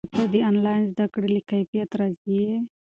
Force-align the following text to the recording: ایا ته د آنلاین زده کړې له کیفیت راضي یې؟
ایا 0.03 0.09
ته 0.13 0.23
د 0.33 0.35
آنلاین 0.49 0.83
زده 0.91 1.05
کړې 1.13 1.29
له 1.35 1.41
کیفیت 1.49 1.89
راضي 1.99 2.35
یې؟ 2.43 2.55